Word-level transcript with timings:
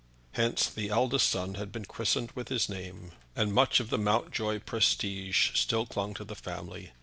Hence 0.31 0.67
the 0.67 0.89
eldest 0.89 1.29
son 1.29 1.53
had 1.53 1.71
been 1.71 1.85
christened 1.85 2.31
with 2.31 2.47
his 2.47 2.67
name, 2.67 3.11
and 3.35 3.53
much 3.53 3.79
of 3.79 3.91
the 3.91 3.99
Mountjoy 3.99 4.57
prestige 4.61 5.51
still 5.53 5.85
clung 5.85 6.15
to 6.15 6.23
the 6.23 6.33
family. 6.33 6.91